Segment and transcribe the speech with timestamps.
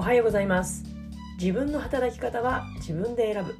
[0.00, 0.82] おはようございます。
[1.38, 3.54] 自分の働き方は自分で選ぶ。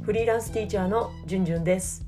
[0.00, 2.02] フリーランスティーチャーのじゅんじゅんです。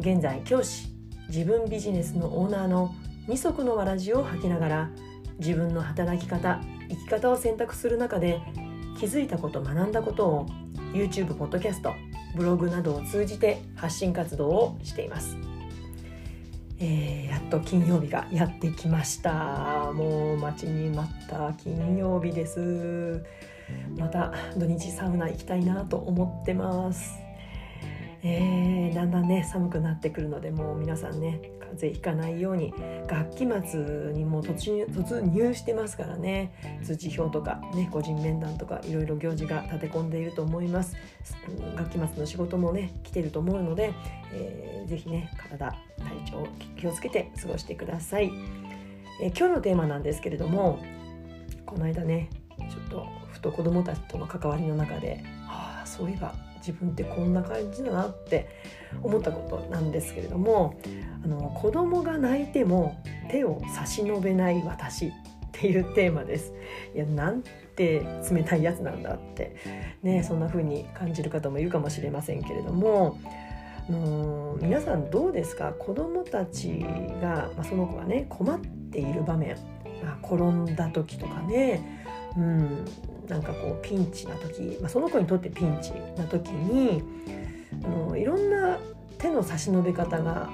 [0.00, 0.88] 現在教師
[1.28, 2.94] 自分ビジネスのオーナーの
[3.26, 4.90] 二足のわらじを履きながら
[5.38, 6.60] 自分の働き方
[6.90, 8.42] 生き方を選択する中で
[8.98, 10.46] 気づいたこと学んだことを
[10.92, 11.94] YouTube ポッドキャスト
[12.36, 15.38] ブログなどを通じて発信活動をしています。
[16.78, 19.92] えー、やっと金曜日がやってきました。
[19.92, 23.24] もう待ちに待った金曜日です。
[23.96, 27.18] また土日サウナ行きたいなと思ってます。
[28.22, 31.40] えー、だんだんね寒くなってくるのでもう皆さんね
[31.74, 32.72] 風邪ひかないように。
[33.06, 36.52] 学期末にも突入突入してますからね。
[36.82, 40.96] 通知表とか、ね、個人面談とかいろいろ行事が立て込んでいると思います。
[41.76, 43.92] 学期末の仕事もね来てると思うので、
[44.32, 46.46] えー、ぜひね体体調
[46.78, 48.30] 気をつけて過ごしてください、
[49.22, 50.82] えー、今日のテーマなんですけれども
[51.64, 52.30] この間ね
[52.70, 58.48] ちょっとふと子どもたちとの関わりの中でああそういえば自分ってこんな感じだなって
[59.02, 60.80] 思ったことなんですけれども
[61.24, 65.12] あの子供が泣いても手を差し伸べない私っ
[65.52, 66.52] ていうテーマです。
[66.94, 67.42] いやなん
[67.76, 69.56] て冷たいやつなんだって。
[70.02, 73.18] ねそんな風に感じる方もいるかもしれませんけれども。
[73.88, 75.74] の皆さんどうですか？
[75.78, 76.78] 子どもたち
[77.20, 78.58] が、まあ、その子がね困っ
[78.90, 79.56] ている場面、
[80.02, 82.02] まあ、転んだ時とかね、
[82.34, 82.84] うん、
[83.28, 87.02] なんかこうピンチな時、まあ、その子にとってピンチな時に
[87.84, 88.78] あのいろんな
[89.18, 90.48] 手の差し伸べ方が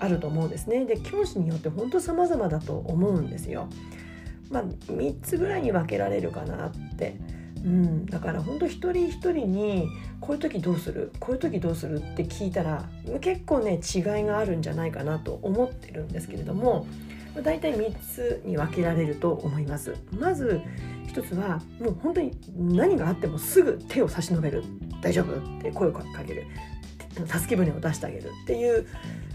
[0.00, 0.84] あると思うんですね。
[0.84, 3.68] で教師によって本当様々だと思うんですよ。
[4.50, 7.16] まあ、3つぐらいに分けられるかなって。
[7.58, 9.88] うん、だから本当一人一人に
[10.20, 11.10] こういう時どうする？
[11.18, 11.98] こういう時どうする？
[11.98, 12.88] って聞いたら
[13.20, 16.86] 結構ね違いがあるんじゃないかなと思ってるんですけれども
[17.42, 19.96] 大体3つに分けられると思います。
[20.12, 20.60] まず
[21.08, 24.62] 一つはもう本当に何があってもすぐ手を差し伸べる
[25.02, 25.58] 大丈夫？
[25.58, 26.46] って声をかける
[27.26, 28.86] 助け舟を出してあげるっていう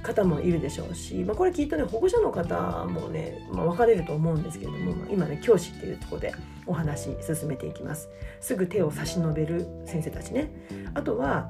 [0.03, 6.33] 方もいるでしょうし、まあ、これきっとね保護者の方もね、まあ、分かれると思うんですけれども、まあ、今ね教師っていうところで
[6.67, 8.09] お話進めていきます。
[8.39, 10.51] すぐ手を差し伸べる先生たちね。
[10.93, 11.49] あとは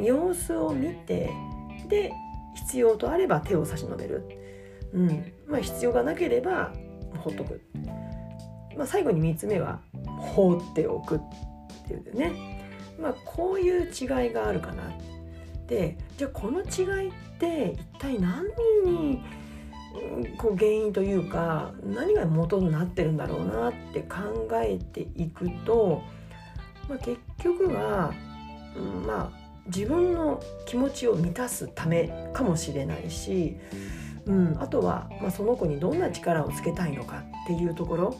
[0.00, 1.30] 様子を見て
[1.88, 2.12] で
[2.54, 4.28] 必要とあれば手を差し伸べる、
[4.94, 5.32] うん。
[5.46, 6.72] まあ、必要がなければ
[7.18, 7.60] ほっとく。
[8.76, 9.80] まあ、最後に3つ目は
[10.18, 11.20] 放っておくっ
[11.86, 14.84] ていうね、まあ、こういう違いがあるかな
[15.72, 18.44] でじゃあこの違いって一体何
[18.84, 19.22] に
[20.36, 26.02] こう原因というか何が元になってるんだろうなって考えていくと、
[26.90, 28.12] まあ、結局は、
[28.76, 33.56] うん、まあ自分の気持ちを満たすためかもしれないし、
[34.26, 38.16] うん、あとは、まあ、その子にどんな力をつけたいのかっていうところ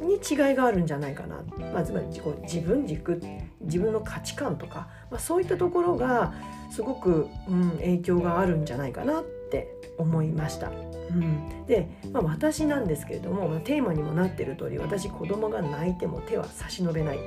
[0.00, 3.20] に違いがあるんじゃないかな、まあ、つまり自分軸
[3.60, 6.32] 自分の価値観とか、まあ、そういったところが
[6.70, 9.68] すごく、うん、影響があるんじゃないかなって
[9.98, 10.70] 思いました。
[10.70, 17.18] うん、で、まあ、私なんですけれども、まあ、テーマにもなってる通り私子供が泣いても手は差し伸べない、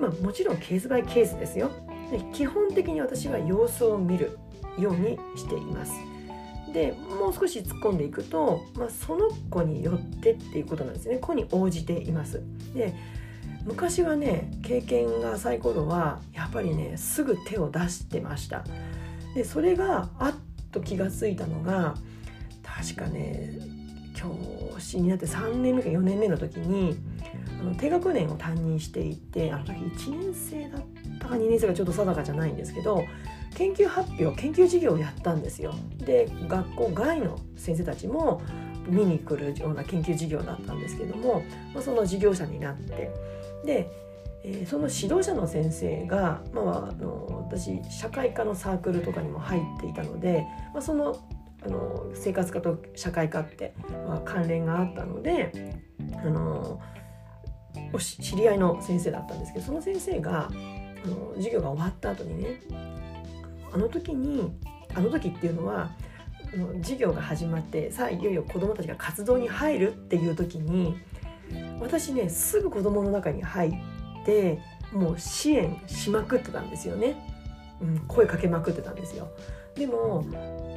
[0.00, 1.70] まあ、もちろんケースバイケースですよ
[2.10, 4.36] で基本的に私は様子を見る
[4.76, 5.92] ようにしています。
[6.72, 12.42] でもう少し突っ込んでいくと、まあ、その子によってっていうことなんですね子に応じています。
[12.74, 12.94] で
[13.64, 18.64] 昔はね経験が浅い頃はっぱりねすぐ手を出してました。
[19.34, 20.34] でそれがあっ
[20.72, 21.94] と気が付いたのが
[22.62, 23.58] 確かね
[24.14, 24.34] 教
[24.78, 26.98] 師になって3年目か4年目の時に
[27.60, 30.82] あの低学年を担任していてあの時1年生だっ
[31.20, 33.04] たか2年生かちょっと定かじゃないんですけど
[33.54, 35.74] 研究発表研究授業をやったんですよ。
[35.98, 38.42] で学校外の先生たちも
[38.88, 41.42] 見に来るような研究授業だったんですけども、
[41.74, 43.10] まあ、その授業者になって
[43.64, 44.07] で、
[44.44, 51.18] えー、その指導者の先生が、まあ、あの私社会科のサークルとかにも入っていたので、まあ、その
[51.60, 53.74] あの生活科と社会科って、
[54.06, 55.80] まあ、関連があったので
[56.16, 56.80] あの
[57.98, 60.48] 知り合いの先生だったんですけどその先生が
[61.04, 62.60] あの授業が終わった後にね
[63.72, 64.56] あの時に
[64.94, 65.90] あの時っていうのは
[66.80, 70.96] 授業が始まってさあいよいよ子どもたちが活動に入るっていう時に
[71.80, 73.78] 私ねすぐ子どもの中に入って
[74.28, 74.60] て
[74.92, 77.16] もう支援しまくってたんですよね、
[77.80, 79.28] うん、声かけまくってたんですよ。
[79.74, 80.24] でも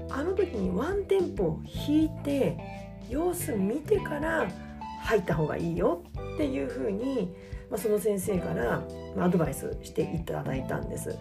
[0.09, 2.57] あの時にワンテンポ引いて
[3.09, 4.47] 様子見てから
[5.03, 6.03] 入った方がいいよ
[6.35, 7.33] っていうふうに、
[7.69, 8.83] まあ、その先生から
[9.17, 11.17] アドバイスしていただいたんです。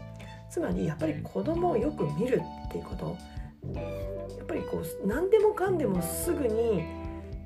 [0.51, 3.17] つまりやっぱり子供をよく見るっていうこと。
[3.75, 6.83] やっぱりこう何でもかんでもすぐに、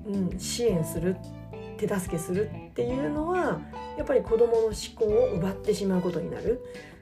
[0.06, 1.43] うん、支援するって
[1.74, 3.60] 手助けするっていうのは
[3.96, 6.60] やっぱり子どもの思考を奪ってしまうことになる、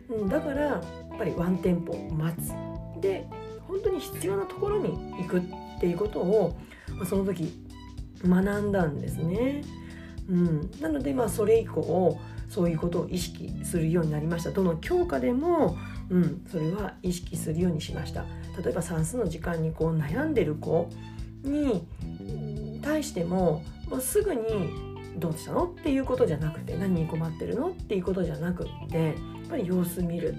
[0.09, 0.81] うん、だからや
[1.15, 2.53] っぱりワンテンポ待つ。
[3.01, 3.27] で
[3.67, 4.91] 本当に必要なところに
[5.23, 5.43] 行くっ
[5.81, 6.59] ていうことを、
[6.97, 7.53] まあ、その時
[8.25, 9.63] 学んだんですね。
[10.29, 14.51] うん、なのでまあそれ以降そういうことを意識するようになりました。
[14.51, 15.77] どの教科でも、
[16.11, 18.27] うん、それは意識するようにしました。
[18.63, 20.91] 例えば算数の時間にこう悩んでる子
[21.43, 21.87] に
[22.83, 24.43] 対してももうすぐに
[25.19, 29.15] 「どうしたの?」っていうことじゃなくて「何に困ってるの?」っていうことじゃなくってやっ
[29.49, 30.35] ぱり様子見る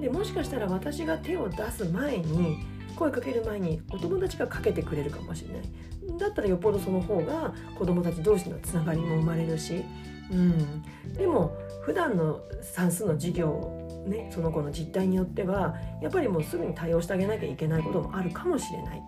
[0.00, 2.58] でもしかしたら私が手を出す前に
[2.96, 9.84] 声かける前にお友達がかけてくれるかもしれないだったらよっぽどその方が子供たち同士のつながりも生まれるし
[10.30, 10.82] うん、
[11.14, 19.02] でも普段の算数の授業ね、その子の実態によってはやっぱりもうすぐに対応してあげなきゃいけないこともあるかもしれない。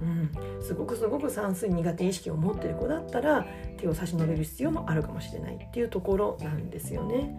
[0.00, 3.46] うん、すごくすごく算数苦手意識を持ってる子だったら
[3.76, 7.36] 手を差し伸べる必要もあるかもしれないっていうところなんですよね。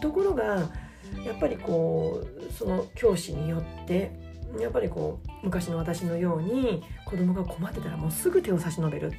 [0.00, 0.70] ところが
[1.24, 4.10] やっぱりこうその教師によって
[4.58, 9.12] やっぱりこう昔の私のように子供が困ってたらもうすぐ手を差し伸べる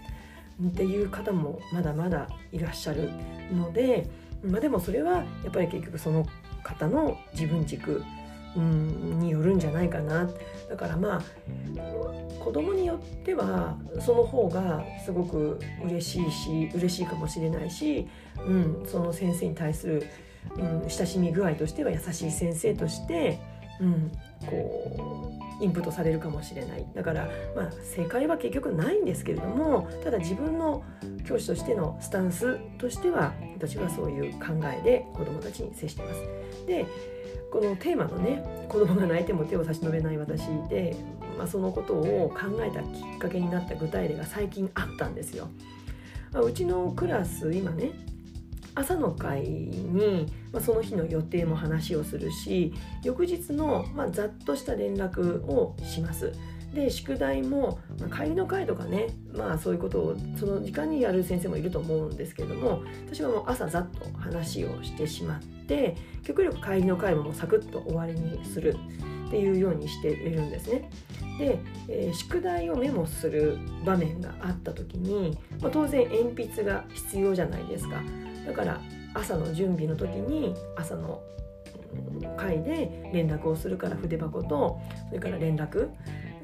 [0.64, 3.10] っていう方もまだまだいらっしゃる
[3.52, 4.08] ので、
[4.44, 6.26] まあ、でもそれはやっぱり結局その
[6.64, 8.04] 方の自分軸
[8.56, 10.30] うんによるんじゃないかな。
[10.70, 11.22] だからまあ
[12.44, 18.08] 子供によってはその方がすごく嬉しいし嬉しいかもしれないし、
[18.46, 20.08] うん、その先生に対する、
[20.58, 23.40] うん、親しみ具合としては優しい先生として、
[23.80, 24.12] うん、
[24.46, 30.84] こうインプットされるかもしれないだからまあ正解は結局ないんですけれどもただ自分の
[31.26, 36.22] 教師としてのスタンスとしては私はそういう考えで子どもたちに接してます。
[36.68, 36.86] で
[37.50, 40.96] このテーマのね子供が泣いても手を差し伸べない私で、
[41.38, 45.48] まあ、そのことを考えたきっかけになった具体例が最近あったんですよ。
[46.34, 47.92] うちのクラス今ね
[48.76, 52.74] 朝の会に、まあ、その日の予定も話をするし
[53.04, 56.34] 翌日の、まあ、ざっとした連絡をします。
[56.74, 68.76] で宿題も、まあ、帰りの会とかねまあそういうことをその時間にやる先生もいると思うんですけれども私はもう朝ざっと話をしてしまって極力帰りの会ももサクッと終わりにする
[69.28, 70.90] っていうようにしているんですね。
[71.40, 71.60] で、
[71.90, 78.02] えー、宿題をメモする場面があった時に、まあ、当然鉛筆が必要じゃないですか。
[78.46, 78.82] だから
[79.14, 81.22] 朝の準備の時に朝の
[82.38, 85.90] 会で連絡をするから筆箱とそれから連絡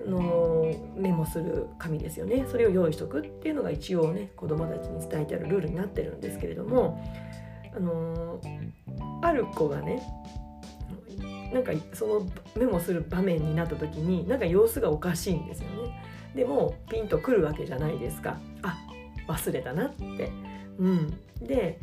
[0.06, 0.66] の
[0.96, 7.04] メモする紙ですよねそれを用意しとくっていうのが一応ね子どもたちに伝えてあるルールになってるんですけれども
[7.76, 8.40] あの
[9.22, 10.02] ある子がね
[11.54, 16.04] なんかそのメモする場面になった時になんか様子がおかしいんですよね。
[16.36, 18.38] でもピンとくるわけじゃないですか。
[18.62, 18.78] あ
[19.28, 20.32] 忘れたなって。
[20.78, 21.80] うん、で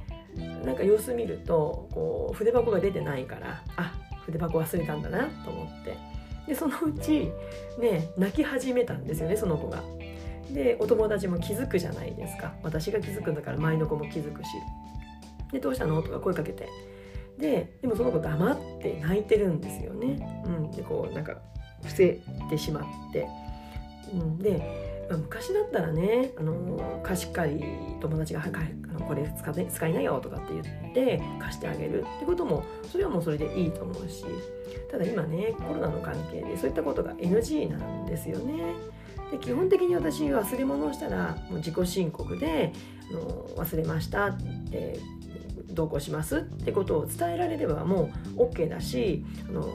[0.65, 3.95] なんか様子見るとこう筆箱が出てないからあ
[4.27, 5.97] 筆箱忘れたんだなと思って。
[6.47, 7.33] でそのうち
[7.81, 9.83] ね泣き始めたんですよねその子が。
[10.53, 12.55] でお友達も気づくじゃないですか。
[12.63, 14.51] 私が気づくんだから前の子も気づくし
[15.53, 16.69] 「でどうしたの?」とか声かけて。
[17.39, 20.43] ででもその子黙って泣いてるんですよね。
[20.47, 21.37] うん、でこうなんか
[21.83, 23.29] 伏せてしまって、
[24.13, 27.65] うん、で、昔だったらねあの貸し借り
[28.01, 32.05] 友達が「あのこれ使い使いなよ」とかって言って貸してあげる。
[32.17, 34.25] ってこともそれはもうそれでいいと思うし。
[34.91, 38.75] ただ今ねコロナの関係でそういったことが NG なんですよね。
[39.31, 42.73] で基本的に私忘れ物をしたらもう自己申告で
[43.11, 44.39] あの忘れましたっ
[44.71, 45.01] て
[45.73, 49.69] どうこうしますってことを伝えられればもう OK だしあの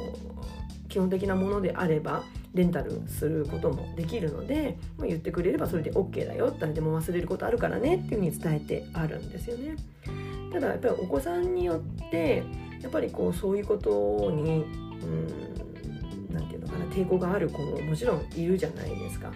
[0.91, 9.77] 基本的なものであればレンタルすることもできるので、まあ、言ってくれればそれで OK だよ誰でも忘れることあるからねっていうふうに伝えてあるんですよね。
[10.51, 12.43] ただやっぱりお子さんによって
[12.81, 14.65] やっぱりこうそういうことに
[15.01, 19.31] うんなんていうのかな抵抗がある子ももちろんいるじゃないですか。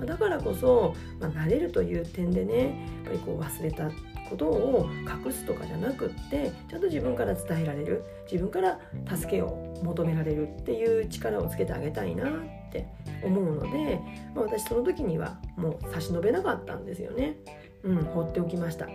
[0.00, 3.90] うん、だからこそ、まあ、慣れるという点でねやっぱりこう忘れた
[4.28, 4.88] ことを
[5.24, 8.78] 隠すとかじゃなくってちゃんと自分から伝えられる自分から
[9.14, 12.32] 助けを求められるっていう力をつけてあげたいなっ
[12.72, 12.86] て
[13.22, 14.00] 思うので、
[14.34, 17.36] まあ、私その時にはもう差し伸べなかったんですよね。
[17.82, 18.88] うん、放っておきました。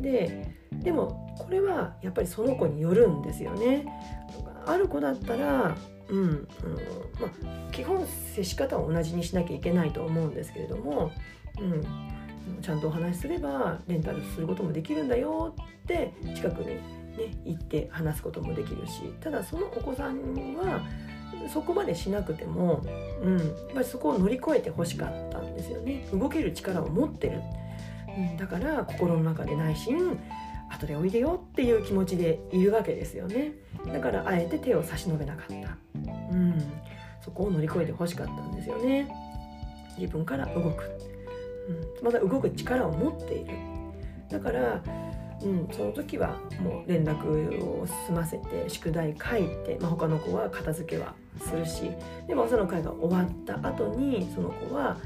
[0.00, 3.86] ででもこれはやっぱりその子によるんですよね。
[4.66, 5.76] ある子だったら
[6.08, 6.46] うん、うん、
[7.20, 11.10] まあ、基本接し方を同じにしなきゃいけないと思うんですけれども、
[11.58, 11.82] うん、
[12.60, 16.80] ちゃんとお話しすればレンタルすることもできるんだよって近くにね
[17.44, 20.16] 行って話すこともできるしただそのお子さん
[20.56, 20.82] は
[21.52, 22.82] そこまでしなくても、
[23.22, 26.06] うん、やっぱりそこを乗り越えてほしかったんですよね。
[26.12, 27.42] 動ける力を持ってる。
[28.16, 30.18] うん、だから心の中で内心
[30.70, 33.52] 後でおいでよっていう気持ちでいるわけですよね。
[33.92, 35.76] だからあえて手を差し伸べなかった、
[36.32, 36.62] うん、
[37.20, 39.08] そこを乗り越えてほしかったんですよね。
[39.98, 40.82] 自分から動く、
[41.68, 43.54] うん、まだ動く力を持っている
[44.30, 44.82] だから
[45.44, 51.90] うん、その時はもう連絡を済ませて宿題書いて、まあ、他の子は片付けはするし
[52.26, 54.96] でも朝の会が終わった後にその子は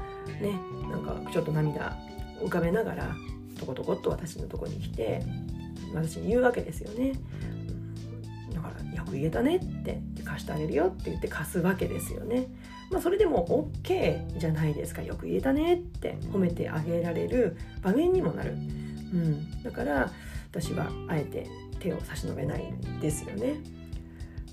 [0.41, 0.53] ね
[0.89, 1.97] なんかちょっと涙
[2.41, 3.15] 浮かべながら
[3.59, 5.21] とことこっと私のとこに来て
[5.93, 7.13] 私に言うわけですよね。
[8.53, 12.47] だからよく言えたねって貸してあげるよって言って貸すわけですよね。
[12.91, 15.01] まあ、それでも OK じゃないですか。
[15.01, 18.51] よく言えたねって褒めてあげられる場面にもなる。
[18.51, 20.11] うん、だから
[20.51, 21.47] 私はあえて
[21.79, 23.55] 手を差し伸べないんですよね。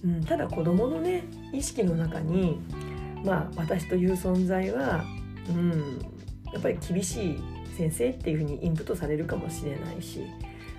[0.05, 2.61] うん、ただ子どものね意識の中に
[3.25, 5.05] まあ私という存在は、
[5.49, 5.99] うん、
[6.53, 7.43] やっぱり厳しい
[7.77, 10.23] 先生っていうふうにインプットされるかもしれないし、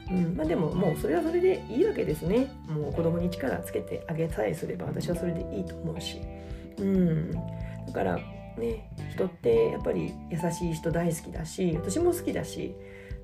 [0.10, 0.36] うん。
[0.36, 2.52] まあ、でももうそれはそれでいいわけですね。
[2.68, 6.22] もう子供に力つけてあげさえすれば私はそれでいいと思うし、
[6.80, 7.40] うん、だ
[7.94, 8.16] から
[8.58, 12.76] ね人ってやっぱり優しい人大好きだし私も好きだし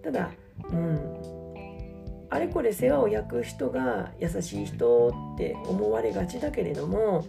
[0.04, 0.32] ただ、
[0.70, 7.26] うん、あれこれ世話を焼く人が優しい人って思われがちだけれども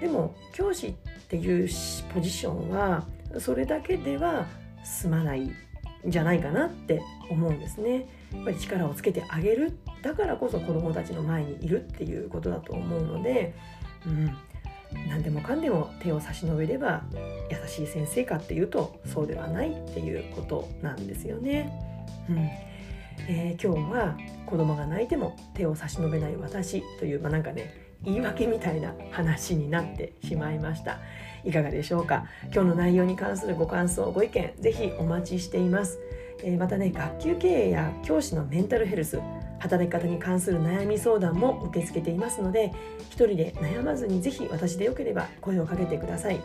[0.00, 0.92] でも教師っ
[1.28, 1.68] ていう
[2.12, 3.06] ポジションは
[3.38, 4.46] それだけでは
[4.84, 5.54] 済まないん
[6.06, 8.06] じゃないかなって思うんですね。
[8.32, 9.78] やっぱり力をつけてあげる。
[10.02, 13.54] だからこそ子どもたちの前にいるっていうことだと思うので、
[14.06, 14.36] うん、
[15.08, 17.02] 何でもかんでも手を差し伸べれば
[17.50, 21.72] 優しい先生かっていうとそうではないっていうことなんですよね。
[22.28, 22.38] うん。
[23.28, 27.72] えー、今日は子供が泣いても手を差し伸べない私という、まあ、なんかね
[28.02, 30.98] 言い訳みたいな話になってしまいました。
[31.44, 32.24] いかがでしょうか？
[32.52, 35.98] 今日の内容に関するご感想ご意見ぜひお待ちしています、
[36.42, 39.20] えー、またね学級経営や教師のメンタルヘルス
[39.58, 42.72] 働き方に関する悩み相談も受け付けていますので
[43.10, 46.40] 一人で悩まずにぜひ私でよければ声をかけてください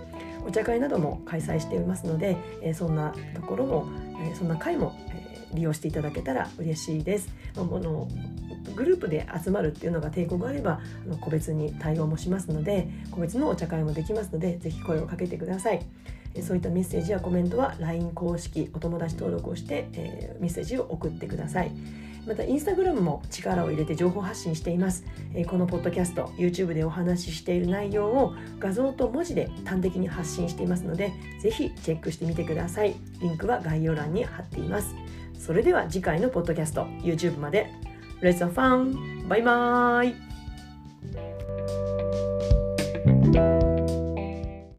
[0.45, 3.87] お茶会なども開催していますので、え、そんなところも、
[4.19, 5.19] え、そんな会も、え
[5.53, 7.29] 利用していただけたら嬉しいです。
[7.55, 8.07] あ、の
[8.75, 15.81] グループで集まるっていうのが抵抗があればあの個別に対応もしますので個別のお茶会もできますのでぜひ声をかけてください。
[16.43, 21.71] そういったメッセージやコメントは LINE 公式お友達登録をして、えー、メッセージを送ってください。
[22.29, 32.95] またインスタグラムも力を入れて情報発信しています、え、このポッドキャスト YouTube でお話ししている内容を画像と文字で端的に発信していますのでぜひチェックしてみてください。
[33.19, 34.93] リンクは概要欄に貼っています。
[35.39, 37.71] それでは次回のポッドキャスト YouTube まで。
[38.21, 39.27] Let's have fun!
[39.27, 40.15] バイバー
[43.65, 43.68] イ